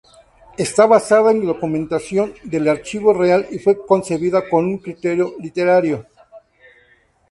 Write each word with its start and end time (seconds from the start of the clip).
Está 0.57 0.87
basada 0.87 1.29
en 1.29 1.45
documentación 1.45 2.33
del 2.43 2.67
archivo 2.69 3.13
real 3.13 3.45
y 3.51 3.59
fue 3.59 3.85
concebida 3.85 4.49
con 4.49 4.65
un 4.65 4.79
criterio 4.79 5.35
literario. 5.39 6.07